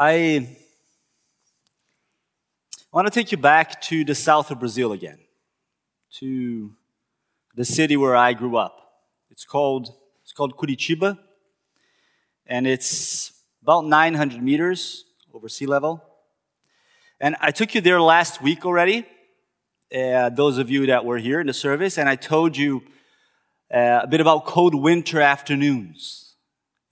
[0.00, 0.56] I
[2.92, 5.18] want to take you back to the south of Brazil again,
[6.20, 6.72] to
[7.56, 9.02] the city where I grew up.
[9.32, 11.18] It's called, it's called Curitiba,
[12.46, 15.04] and it's about 900 meters
[15.34, 16.00] over sea level.
[17.18, 19.04] And I took you there last week already,
[19.92, 22.84] uh, those of you that were here in the service, and I told you
[23.74, 26.36] uh, a bit about cold winter afternoons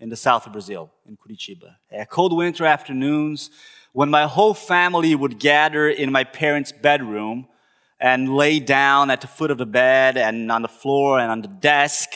[0.01, 1.77] in the south of Brazil, in Curitiba.
[2.09, 3.51] Cold winter afternoons
[3.93, 7.47] when my whole family would gather in my parents' bedroom
[7.99, 11.43] and lay down at the foot of the bed and on the floor and on
[11.43, 12.11] the desk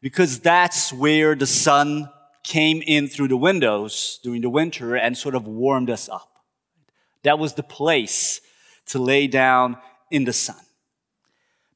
[0.00, 2.08] because that's where the sun
[2.42, 6.30] came in through the windows during the winter and sort of warmed us up.
[7.22, 8.40] That was the place
[8.86, 9.78] to lay down
[10.10, 10.60] in the sun.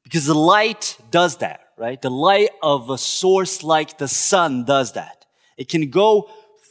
[0.03, 1.99] Because the light does that, right?
[2.01, 5.25] The light of a source like the sun does that.
[5.57, 6.29] It can go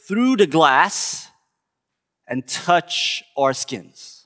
[0.09, 1.29] through the glass
[2.27, 4.25] and touch our skins,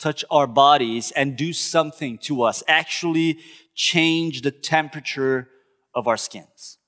[0.00, 3.38] touch our bodies, and do something to us, actually
[3.76, 5.48] change the temperature
[5.94, 6.78] of our skins.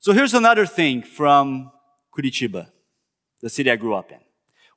[0.00, 1.70] So here's another thing from
[2.12, 2.66] Curitiba,
[3.40, 4.18] the city I grew up in.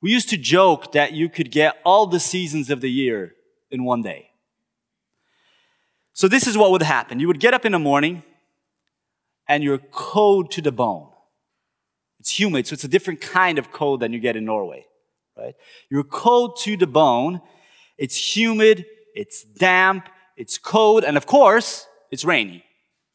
[0.00, 3.34] We used to joke that you could get all the seasons of the year
[3.68, 4.30] in one day.
[6.12, 7.18] So this is what would happen.
[7.18, 8.22] You would get up in the morning
[9.48, 11.08] and you're cold to the bone.
[12.20, 14.86] It's humid, so it's a different kind of cold than you get in Norway,
[15.36, 15.54] right?
[15.90, 17.40] You're cold to the bone.
[17.98, 22.64] It's humid, it's damp, it's cold, and of course, it's rainy.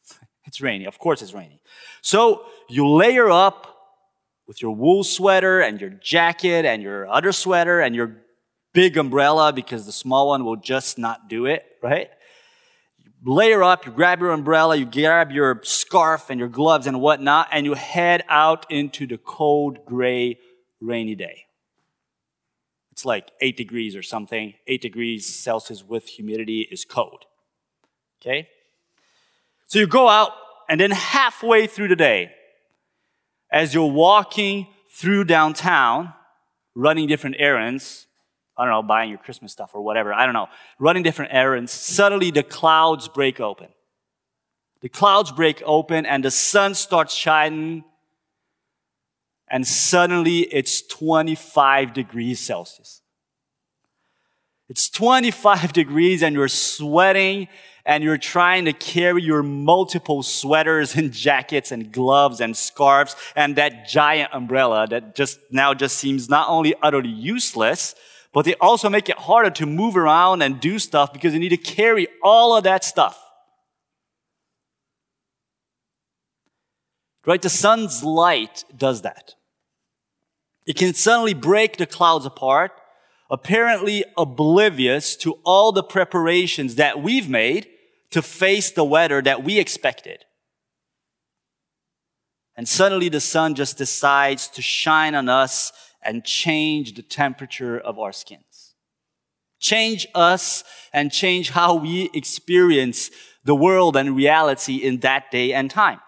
[0.46, 0.86] It's rainy.
[0.86, 1.60] Of course, it's rainy.
[2.00, 3.70] So you layer up
[4.48, 8.16] with your wool sweater and your jacket and your other sweater and your
[8.72, 12.10] big umbrella because the small one will just not do it, right?
[13.22, 17.48] Layer up, you grab your umbrella, you grab your scarf and your gloves and whatnot,
[17.52, 20.38] and you head out into the cold, gray,
[20.80, 21.44] rainy day.
[22.92, 24.54] It's like eight degrees or something.
[24.66, 27.26] Eight degrees Celsius with humidity is cold.
[28.20, 28.48] Okay?
[29.66, 30.32] So you go out,
[30.68, 32.32] and then halfway through the day,
[33.50, 36.14] as you're walking through downtown,
[36.74, 38.06] running different errands,
[38.60, 40.48] I don't know, buying your Christmas stuff or whatever, I don't know,
[40.78, 43.68] running different errands, suddenly the clouds break open.
[44.82, 47.84] The clouds break open and the sun starts shining,
[49.48, 53.00] and suddenly it's 25 degrees Celsius.
[54.68, 57.48] It's 25 degrees and you're sweating
[57.86, 63.56] and you're trying to carry your multiple sweaters and jackets and gloves and scarves and
[63.56, 67.94] that giant umbrella that just now just seems not only utterly useless,
[68.32, 71.48] but they also make it harder to move around and do stuff because you need
[71.50, 73.18] to carry all of that stuff.
[77.26, 77.42] Right?
[77.42, 79.34] The sun's light does that.
[80.66, 82.72] It can suddenly break the clouds apart
[83.30, 87.68] apparently oblivious to all the preparations that we've made
[88.10, 90.24] to face the weather that we expected.
[92.56, 97.98] And suddenly the sun just decides to shine on us and change the temperature of
[97.98, 98.74] our skins.
[99.58, 103.10] Change us and change how we experience
[103.44, 106.00] the world and reality in that day and time.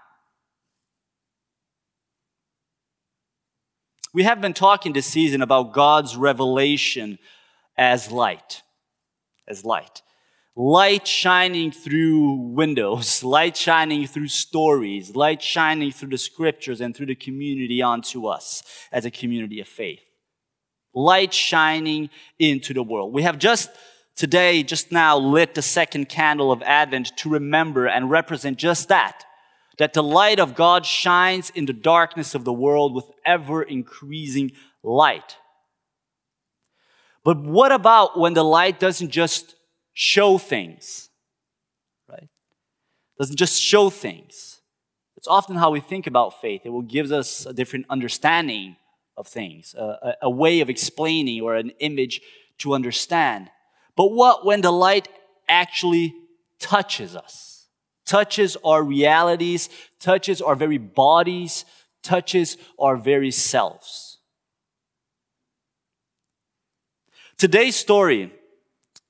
[4.14, 7.19] We have been talking this season about God's revelation
[7.76, 8.62] as light.
[9.48, 10.03] As light.
[10.55, 17.07] Light shining through windows, light shining through stories, light shining through the scriptures and through
[17.07, 20.01] the community onto us as a community of faith.
[20.95, 23.15] Light shining into the world.
[23.15, 23.71] We have just
[24.15, 29.25] today, just now lit the second candle of Advent to remember and represent just that
[29.79, 34.53] that the light of God shines in the darkness of the world with ever increasing
[34.83, 35.37] light.
[37.25, 39.55] But what about when the light doesn't just
[39.92, 41.10] show things?
[42.09, 42.28] Right?
[43.18, 44.60] Doesn't just show things.
[45.16, 46.62] It's often how we think about faith.
[46.65, 48.77] It will give us a different understanding
[49.16, 52.21] of things, a, a way of explaining or an image
[52.59, 53.50] to understand.
[53.97, 55.09] But what when the light
[55.48, 56.15] actually
[56.59, 57.53] touches us?
[58.04, 59.68] touches our realities,
[59.98, 61.65] touches our very bodies,
[62.03, 64.18] touches our very selves.
[67.38, 68.33] Today's story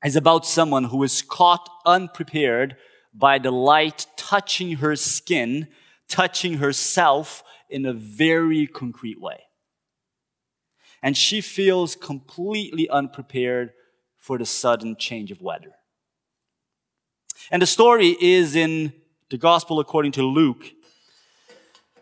[0.05, 2.77] is about someone who is caught unprepared
[3.15, 5.69] by the light touching her skin,
[6.09, 9.41] touching herself in a very concrete way.
[11.03, 13.73] And she feels completely unprepared
[14.19, 15.73] for the sudden change of weather.
[17.51, 18.93] And the story is in
[19.31, 20.71] the Gospel according to Luke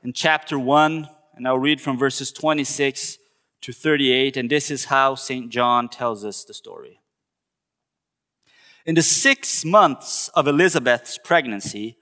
[0.02, 1.08] in chapter 1
[1.40, 3.16] and I'll read from verses 26
[3.62, 5.48] to 38, and this is how St.
[5.48, 6.99] John tells us the story.
[8.86, 11.98] In the six months of Elizabeth's pregnancy,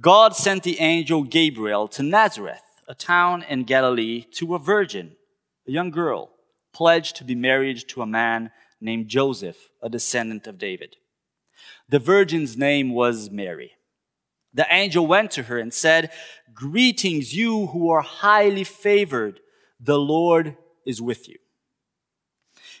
[0.00, 5.16] God sent the angel Gabriel to Nazareth, a town in Galilee, to a virgin,
[5.68, 6.30] a young girl,
[6.72, 8.50] pledged to be married to a man
[8.80, 10.96] named Joseph, a descendant of David.
[11.90, 13.72] The virgin's name was Mary.
[14.54, 16.10] The angel went to her and said,
[16.54, 19.40] Greetings, you who are highly favored.
[19.78, 20.56] The Lord
[20.86, 21.36] is with you.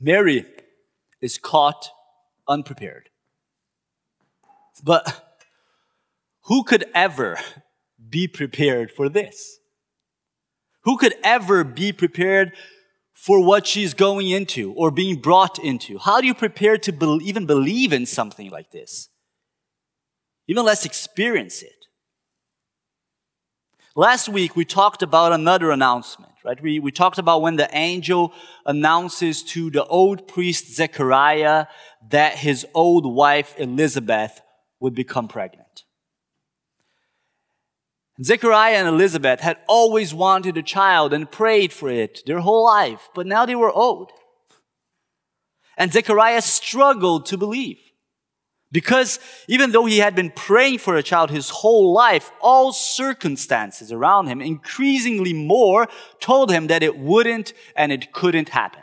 [0.00, 0.46] Mary
[1.20, 1.90] is caught
[2.48, 3.10] unprepared.
[4.82, 5.44] But
[6.44, 7.38] who could ever
[8.08, 9.58] be prepared for this?
[10.82, 12.52] Who could ever be prepared
[13.12, 15.98] for what she's going into or being brought into?
[15.98, 19.10] How do you prepare to be- even believe in something like this?
[20.48, 21.86] Even less experience it.
[23.94, 26.60] Last week, we talked about another announcement, right?
[26.62, 28.32] We, we talked about when the angel
[28.64, 31.66] announces to the old priest Zechariah
[32.10, 34.40] that his old wife Elizabeth
[34.80, 35.84] would become pregnant.
[38.22, 43.08] Zechariah and Elizabeth had always wanted a child and prayed for it their whole life,
[43.14, 44.12] but now they were old.
[45.76, 47.78] And Zechariah struggled to believe.
[48.72, 49.18] Because
[49.48, 54.28] even though he had been praying for a child his whole life, all circumstances around
[54.28, 55.88] him, increasingly more,
[56.20, 58.82] told him that it wouldn't and it couldn't happen.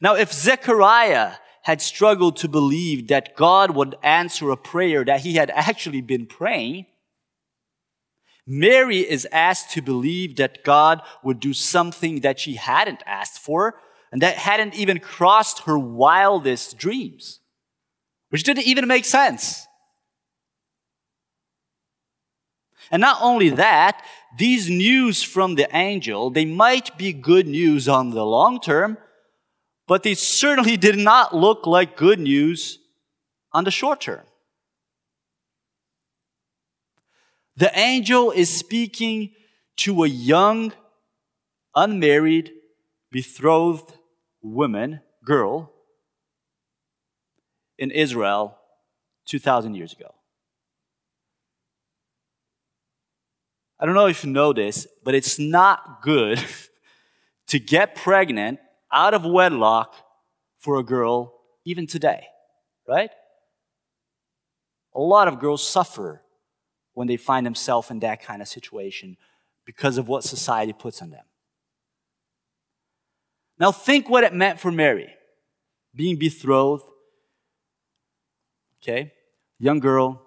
[0.00, 5.34] Now, if Zechariah had struggled to believe that God would answer a prayer that he
[5.34, 6.86] had actually been praying,
[8.46, 13.74] Mary is asked to believe that God would do something that she hadn't asked for
[14.12, 17.40] and that hadn't even crossed her wildest dreams,
[18.30, 19.66] which didn't even make sense.
[22.90, 24.04] And not only that,
[24.38, 28.98] these news from the angel, they might be good news on the long term,
[29.86, 32.78] but they certainly did not look like good news
[33.52, 34.24] on the short term.
[37.56, 39.32] The angel is speaking
[39.78, 40.72] to a young,
[41.74, 42.52] unmarried,
[43.16, 43.94] betrothed
[44.42, 45.72] woman, girl,
[47.78, 48.58] in Israel
[49.24, 50.12] 2,000 years ago.
[53.80, 56.44] I don't know if you know this, but it's not good
[57.46, 58.58] to get pregnant
[58.92, 59.94] out of wedlock
[60.58, 61.32] for a girl
[61.64, 62.26] even today,
[62.86, 63.08] right?
[64.94, 66.20] A lot of girls suffer
[66.92, 69.16] when they find themselves in that kind of situation
[69.64, 71.24] because of what society puts on them.
[73.58, 75.12] Now, think what it meant for Mary
[75.94, 76.84] being betrothed,
[78.82, 79.12] okay,
[79.58, 80.22] young girl,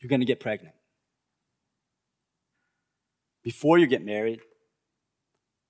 [0.00, 0.74] you're going to get pregnant.
[3.44, 4.40] Before you get married,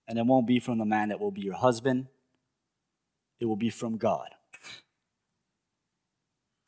[0.06, 2.06] and it won't be from the man that will be your husband,
[3.40, 4.28] it will be from God.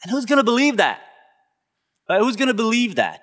[0.02, 1.00] And who's going to believe that?
[2.08, 3.22] Uh, who's going to believe that?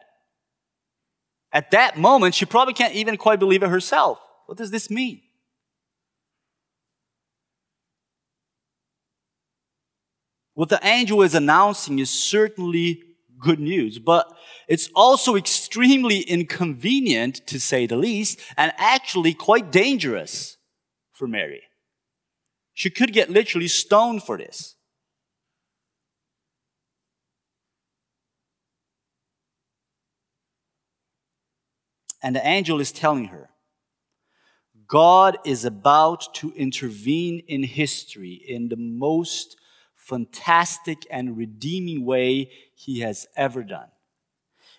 [1.51, 4.19] At that moment, she probably can't even quite believe it herself.
[4.47, 5.21] What does this mean?
[10.55, 13.03] What the angel is announcing is certainly
[13.37, 14.35] good news, but
[14.67, 20.57] it's also extremely inconvenient, to say the least, and actually quite dangerous
[21.13, 21.61] for Mary.
[22.73, 24.75] She could get literally stoned for this.
[32.23, 33.49] And the angel is telling her,
[34.87, 39.57] God is about to intervene in history in the most
[39.95, 43.89] fantastic and redeeming way he has ever done.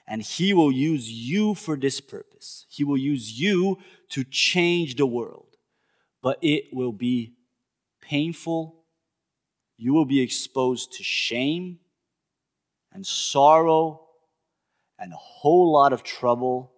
[0.06, 2.64] And he will use you for this purpose.
[2.70, 3.78] He will use you
[4.10, 5.56] to change the world.
[6.22, 7.34] But it will be
[8.00, 8.84] painful.
[9.76, 11.80] You will be exposed to shame
[12.92, 14.06] and sorrow
[14.98, 16.72] and a whole lot of trouble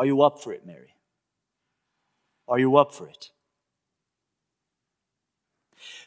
[0.00, 0.94] are you up for it, Mary?
[2.48, 3.28] Are you up for it?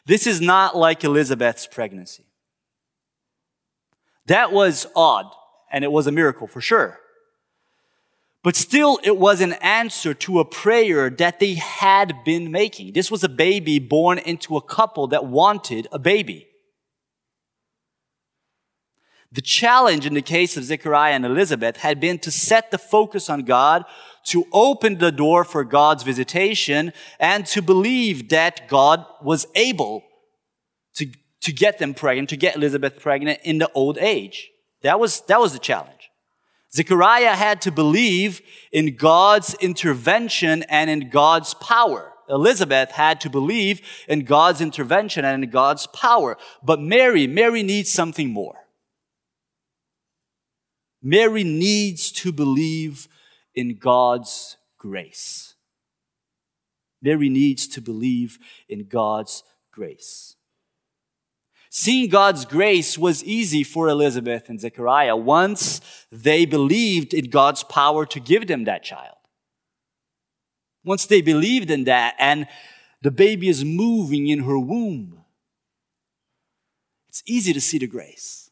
[0.04, 2.24] This is not like Elizabeth's pregnancy.
[4.26, 5.26] That was odd,
[5.70, 6.98] and it was a miracle for sure.
[8.42, 12.94] But still, it was an answer to a prayer that they had been making.
[12.94, 16.48] This was a baby born into a couple that wanted a baby.
[19.34, 23.28] The challenge in the case of Zechariah and Elizabeth had been to set the focus
[23.28, 23.84] on God,
[24.26, 30.04] to open the door for God's visitation, and to believe that God was able
[30.94, 31.08] to,
[31.40, 34.50] to get them pregnant, to get Elizabeth pregnant in the old age.
[34.82, 36.10] That was, that was the challenge.
[36.72, 42.12] Zechariah had to believe in God's intervention and in God's power.
[42.28, 46.38] Elizabeth had to believe in God's intervention and in God's power.
[46.62, 48.63] But Mary, Mary needs something more.
[51.06, 53.08] Mary needs to believe
[53.54, 55.54] in God's grace.
[57.02, 58.38] Mary needs to believe
[58.70, 60.36] in God's grace.
[61.68, 68.06] Seeing God's grace was easy for Elizabeth and Zechariah once they believed in God's power
[68.06, 69.16] to give them that child.
[70.84, 72.46] Once they believed in that and
[73.02, 75.22] the baby is moving in her womb,
[77.10, 78.44] it's easy to see the grace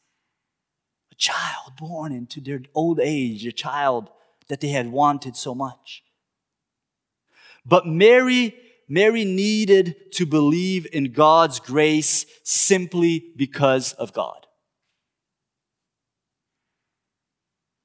[1.15, 4.11] child born into their old age, a child
[4.49, 6.03] that they had wanted so much.
[7.65, 8.55] But Mary,
[8.89, 14.47] Mary needed to believe in God's grace simply because of God.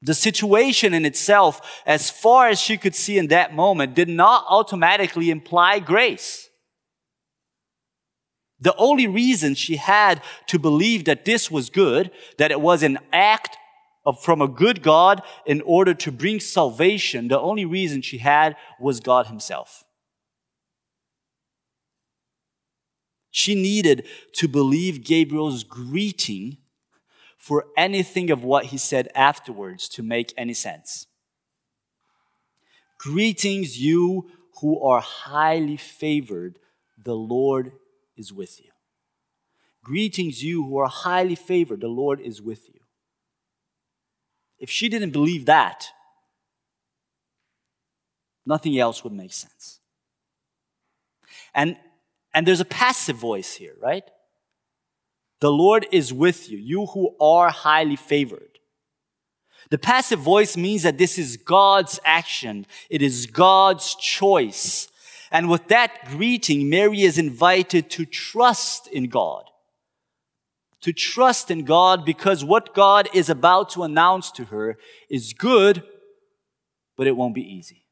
[0.02, 4.46] The situation in itself, as far as she could see in that moment, did not
[4.48, 6.47] automatically imply grace.
[8.60, 12.98] The only reason she had to believe that this was good, that it was an
[13.14, 13.58] act
[14.06, 18.56] of, from a good God in order to bring salvation, the only reason she had
[18.80, 19.84] was God Himself.
[23.30, 26.58] She needed to believe Gabriel's greeting
[27.38, 31.06] for anything of what he said afterwards to make any sense.
[32.98, 36.58] Greetings, you who are highly favored,
[36.98, 37.74] the Lord
[38.18, 38.72] is with you.
[39.84, 42.82] Greetings, you who are highly favored, the Lord is with you.
[44.60, 45.88] If she didn't believe that,
[48.46, 49.80] nothing else would make sense.
[51.54, 51.78] And,
[52.34, 54.04] and there's a passive voice here, right?
[55.40, 58.60] The Lord is with you, you who are highly favored.
[59.70, 62.66] The passive voice means that this is God's action.
[62.90, 64.88] It is God's choice.
[65.32, 69.44] And with that greeting, Mary is invited to trust in God.
[70.82, 74.78] To trust in God because what God is about to announce to her
[75.10, 75.84] is good,
[76.96, 77.84] but it won't be easy.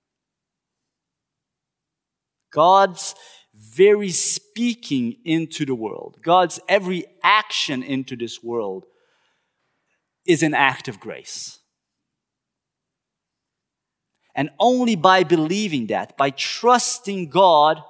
[2.52, 3.16] God's
[3.54, 8.86] very speaking into the world, God's every action into this world
[10.26, 11.60] is an act of grace.
[14.36, 17.82] And only by believing that, by trusting God,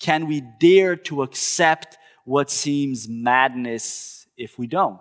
[0.00, 5.00] can we dare to accept what seems madness if we don't.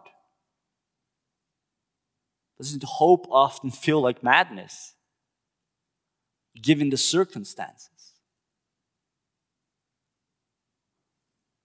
[2.59, 4.93] Doesn't hope often feel like madness,
[6.61, 8.13] given the circumstances?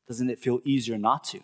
[0.08, 1.40] Doesn't it feel easier not to?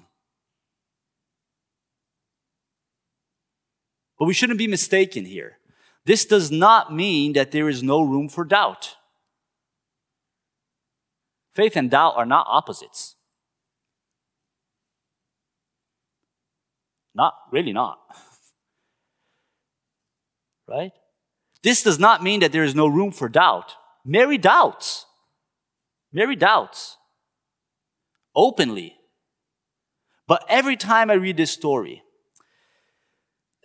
[4.18, 5.58] But we shouldn't be mistaken here.
[6.06, 8.94] This does not mean that there is no room for doubt.
[11.52, 13.16] Faith and doubt are not opposites.
[17.12, 17.98] Not really not.
[20.68, 20.92] right?
[21.64, 23.74] This does not mean that there is no room for doubt.
[24.04, 25.06] Mary doubts.
[26.12, 26.98] Mary doubts
[28.32, 28.94] openly.
[30.28, 32.04] But every time I read this story,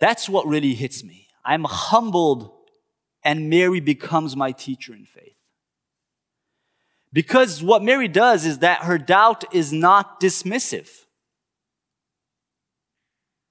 [0.00, 1.21] that's what really hits me.
[1.44, 2.50] I'm humbled,
[3.24, 5.36] and Mary becomes my teacher in faith.
[7.12, 10.88] Because what Mary does is that her doubt is not dismissive.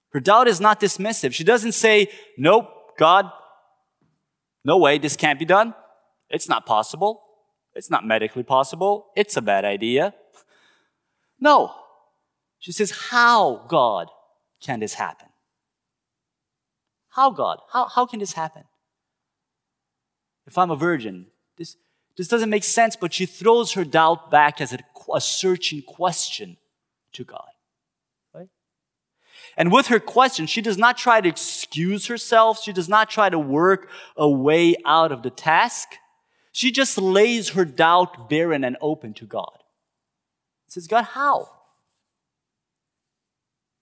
[0.10, 1.34] Her doubt is not dismissive.
[1.34, 2.08] She doesn't say,
[2.38, 3.32] Nope, God,
[4.64, 5.74] no way, this can't be done.
[6.30, 7.24] It's not possible.
[7.76, 9.08] It's not medically possible.
[9.16, 10.14] It's a bad idea.
[11.40, 11.74] No.
[12.60, 14.08] She says, How, God,
[14.62, 15.28] can this happen?
[17.12, 17.60] How, God?
[17.72, 18.64] How, how can this happen?
[20.48, 21.28] If I'm a virgin,
[21.58, 21.76] this,
[22.18, 24.80] this doesn't make sense, but she throws her doubt back as a,
[25.14, 26.58] a searching question
[27.14, 27.50] to God.
[28.34, 28.50] Right?
[29.58, 32.64] And with her question, she does not try to excuse herself.
[32.64, 35.90] She does not try to work a way out of the task.
[36.54, 39.58] She just lays her doubt barren and open to God.
[40.68, 41.50] Says, God, how?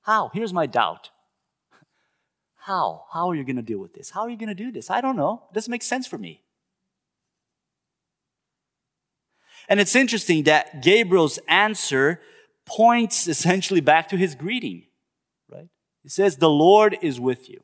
[0.02, 0.32] How?
[0.34, 1.12] Here's my doubt.
[2.70, 3.06] How?
[3.12, 4.12] How are you going to deal with this?
[4.12, 4.92] How are you going to do this?
[4.92, 5.42] I don't know.
[5.50, 6.44] It doesn't make sense for me.
[9.68, 12.22] And it's interesting that Gabriel's answer
[12.68, 14.84] points essentially back to his greeting,
[15.52, 15.68] right?
[16.04, 17.62] He says, The Lord is with you.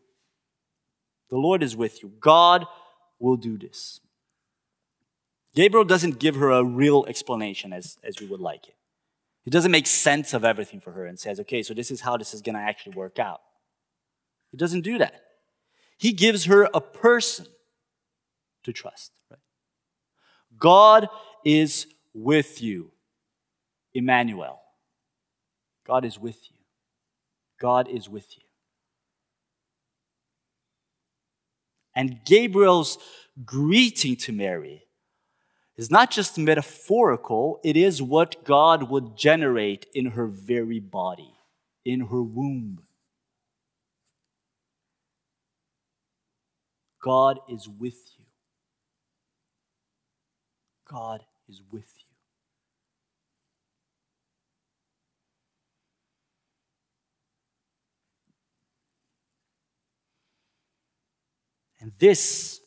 [1.29, 2.13] The Lord is with you.
[2.19, 2.65] God
[3.19, 3.99] will do this.
[5.53, 8.75] Gabriel doesn't give her a real explanation as, as we would like it.
[9.43, 12.17] He doesn't make sense of everything for her and says, okay, so this is how
[12.17, 13.41] this is going to actually work out.
[14.55, 15.21] He doesn't do that.
[15.97, 17.45] He gives her a person
[18.63, 19.11] to trust.
[19.29, 19.37] Right?
[20.57, 21.09] God
[21.43, 22.93] is with you.
[23.93, 24.61] Emmanuel.
[25.85, 26.55] God is with you.
[27.59, 28.43] God is with you.
[31.93, 32.97] And Gabriel's
[33.43, 34.85] greeting to Mary
[35.75, 41.33] is not just metaphorical, it is what God would generate in her very body,
[41.83, 42.84] in her womb.
[47.05, 48.25] God is with you.
[50.89, 52.05] God is with you.
[61.79, 62.59] And this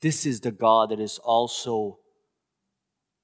[0.00, 1.98] this is the God that is also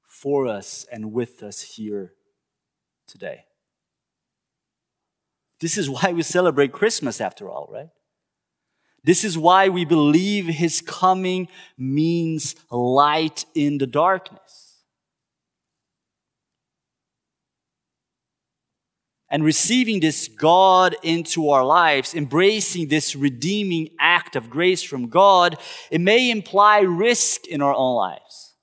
[0.03, 2.15] for us and with us here
[3.07, 3.45] today.
[5.61, 7.89] This is why we celebrate Christmas, after all, right?
[9.07, 11.47] This is why we believe his coming
[11.79, 14.65] means light in the darkness.
[19.29, 25.59] and receiving this God into our lives, embracing this redeeming act of grace from God,
[25.91, 28.55] it may imply risk in our own lives.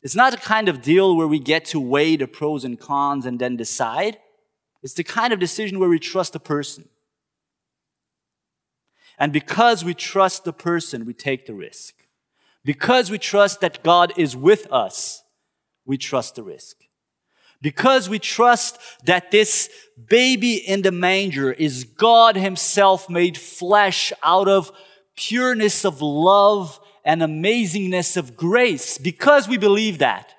[0.00, 3.26] It's not the kind of deal where we get to weigh the pros and cons
[3.26, 4.16] and then decide.
[4.82, 6.88] It's the kind of decision where we trust the person.
[9.22, 11.94] And because we trust the person, we take the risk.
[12.64, 15.22] Because we trust that God is with us,
[15.86, 16.78] we trust the risk.
[17.60, 19.70] Because we trust that this
[20.08, 24.72] baby in the manger is God Himself made flesh out of
[25.14, 28.98] pureness of love and amazingness of grace.
[28.98, 30.34] Because we believe that,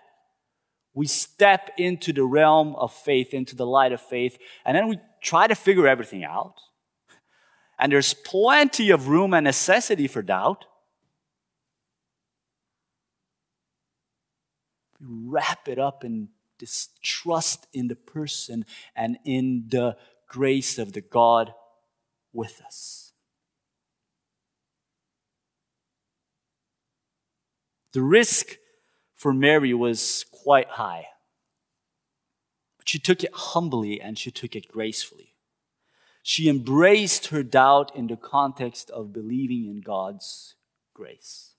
[0.93, 4.99] we step into the realm of faith, into the light of faith, and then we
[5.21, 6.55] try to figure everything out.
[7.83, 10.63] And there's plenty of room and necessity for doubt.
[15.01, 16.29] We wrap it up in
[16.61, 18.65] this trust in the person
[18.95, 19.97] and in the
[20.29, 21.53] grace of the God
[22.31, 23.11] with us.
[27.91, 28.55] The risk
[29.13, 31.07] for Mary was quite high.
[32.77, 35.32] But she took it humbly and she took it gracefully.
[36.23, 40.55] She embraced her doubt in the context of believing in God's
[40.93, 41.51] grace.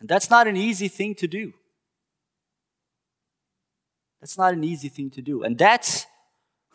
[0.00, 1.52] And that's not an easy thing to do.
[4.20, 5.42] That's not an easy thing to do.
[5.42, 6.06] And that's,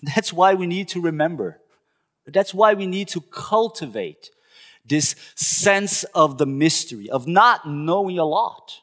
[0.04, 1.60] that's why we need to remember.
[2.28, 4.30] That's why we need to cultivate
[4.86, 8.74] this sense of the mystery, of not knowing a lot,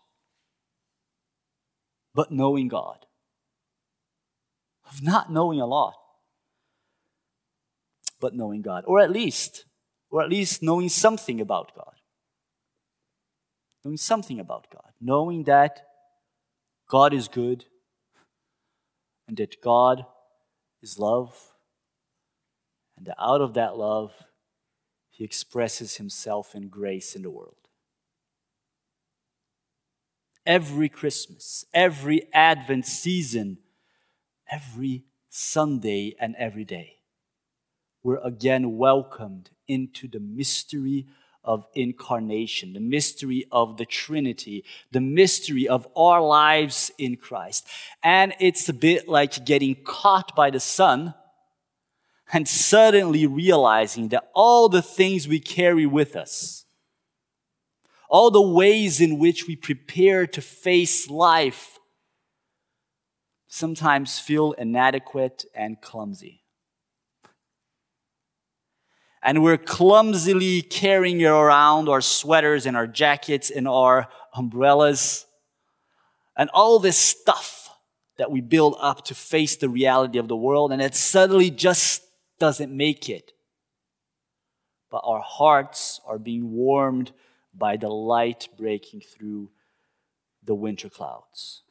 [2.15, 3.07] but knowing God.
[4.91, 5.95] Of not knowing a lot,
[8.21, 8.85] but knowing God.
[8.87, 9.65] Or at least,
[10.11, 11.95] or at least knowing something about God.
[13.85, 14.93] Knowing something about God.
[15.01, 15.81] Knowing that
[16.89, 17.65] God is good
[19.27, 20.05] and that God
[20.83, 21.35] is love,
[22.97, 24.13] and that out of that love,
[25.11, 27.57] He expresses Himself in grace in the world.
[30.47, 33.59] every Christmas, every Advent season,
[34.51, 36.97] every Sunday, and every day,
[38.03, 41.07] we're again welcomed into the mystery
[41.43, 47.67] of incarnation, the mystery of the Trinity, the mystery of our lives in Christ.
[48.03, 51.15] And it's a bit like getting caught by the sun
[52.33, 56.65] and suddenly realizing that all the things we carry with us,
[58.09, 61.79] all the ways in which we prepare to face life,
[63.49, 66.40] sometimes feel inadequate and clumsy
[69.23, 75.27] and we're clumsily carrying around our sweaters and our jackets and our umbrellas
[76.37, 77.71] and all this stuff
[78.17, 82.03] that we build up to face the reality of the world, and it suddenly just
[82.39, 83.33] doesn't make it.
[84.91, 87.13] But our hearts are being warmed
[87.55, 89.51] by the light breaking through
[90.45, 91.63] the winter clouds.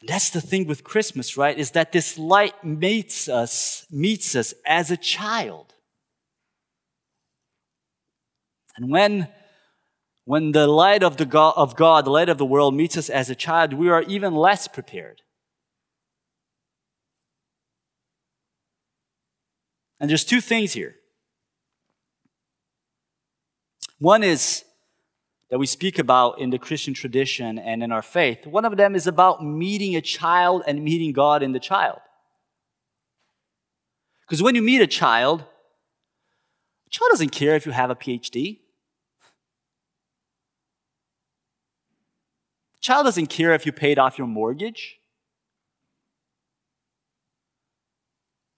[0.00, 1.56] And that's the thing with Christmas, right?
[1.56, 5.74] Is that this light meets us, meets us as a child.
[8.76, 9.28] And when,
[10.24, 13.10] when the light of, the God, of God, the light of the world meets us
[13.10, 15.20] as a child, we are even less prepared.
[20.00, 20.94] And there's two things here.
[23.98, 24.64] One is
[25.50, 28.46] that we speak about in the Christian tradition and in our faith.
[28.46, 31.98] One of them is about meeting a child and meeting God in the child.
[34.22, 38.60] Because when you meet a child, a child doesn't care if you have a PhD.
[42.76, 44.98] A child doesn't care if you paid off your mortgage.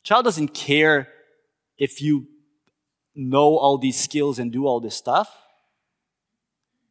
[0.05, 1.09] A child doesn't care
[1.78, 2.28] if you
[3.14, 5.41] know all these skills and do all this stuff.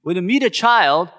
[0.01, 1.09] When you meet a child,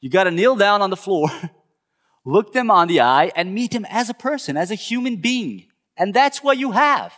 [0.00, 1.28] you got to kneel down on the floor,
[2.24, 5.66] look them on the eye, and meet them as a person, as a human being.
[5.96, 7.12] And that's what you have.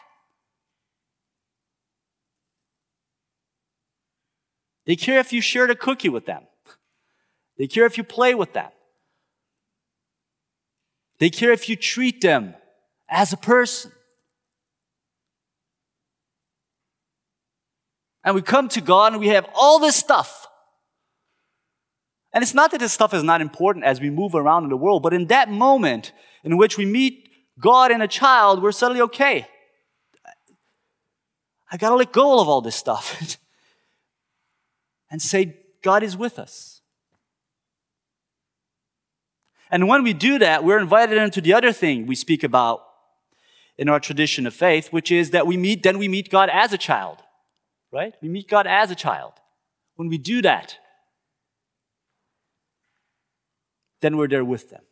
[4.85, 6.43] They care if you share a cookie with them.
[7.57, 8.71] They care if you play with them.
[11.19, 12.57] They care if you treat them
[13.09, 13.93] as a person.
[18.25, 20.49] And we come to God and we have all this stuff.
[22.33, 24.77] And it's not that this stuff is not important as we move around in the
[24.77, 26.13] world, but in that moment
[26.45, 27.29] in which we meet
[27.61, 29.47] God and a child, we're suddenly okay.
[31.71, 33.39] I gotta let go of all this stuff
[35.11, 36.81] and say, God is with us.
[39.71, 42.85] And when we do that, we're invited into the other thing we speak about
[43.79, 46.75] in our tradition of faith, which is that we meet, then we meet God as
[46.75, 47.19] a child,
[47.91, 48.15] right?
[48.21, 49.33] We meet God as a child.
[49.97, 50.77] When we do that,
[54.03, 54.83] then we're there with them.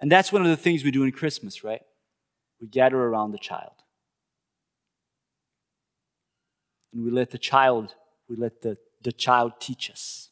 [0.00, 1.82] And that's one of the things we do in Christmas, right?
[2.60, 3.72] We gather around the child.
[6.92, 7.94] And we let the child,
[8.28, 10.30] we let the, the child teach us.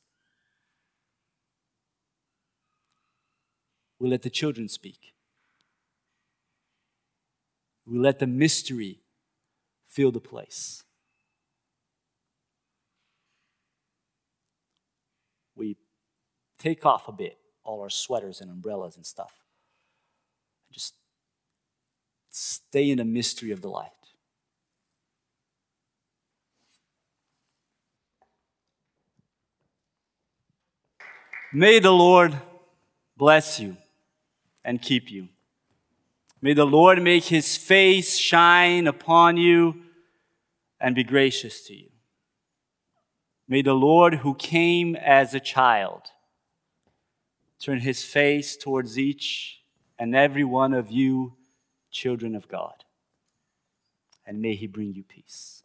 [4.00, 5.14] We let the children speak.
[7.86, 8.98] We let the mystery
[9.90, 10.84] fill the place.
[15.54, 15.76] We
[16.58, 19.32] take off a bit all our sweaters and umbrellas and stuff.
[20.72, 20.94] Just
[22.30, 23.90] stay in the mystery of the light.
[31.52, 32.36] May the Lord
[33.16, 33.76] bless you
[34.64, 35.28] and keep you.
[36.42, 39.82] May the Lord make his face shine upon you
[40.80, 41.90] and be gracious to you.
[43.46, 46.02] May the Lord, who came as a child,
[47.58, 49.60] turn his face towards each
[49.98, 51.34] and every one of you,
[51.90, 52.84] children of God.
[54.26, 55.62] And may he bring you peace.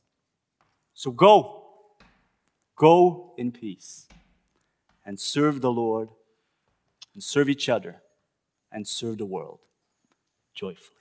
[0.93, 1.61] So go.
[2.75, 4.07] Go in peace
[5.05, 6.09] and serve the Lord
[7.13, 8.01] and serve each other
[8.71, 9.59] and serve the world
[10.55, 10.94] joyfully.